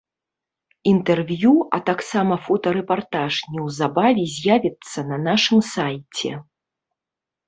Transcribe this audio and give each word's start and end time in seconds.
Інтэрв'ю, 0.91 1.49
а 1.77 1.79
таксама 1.89 2.37
фотарэпартаж 2.45 3.33
неўзабаве 3.57 4.23
з'явяцца 4.37 4.99
на 5.11 5.17
нашым 5.27 5.59
сайце. 5.75 6.31